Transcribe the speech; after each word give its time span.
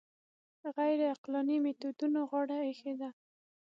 غیر 0.77 0.99
عقلاني 1.13 1.57
میتودونو 1.63 2.19
غاړه 2.29 2.57
ایښې 2.67 2.93
ده 3.01 3.09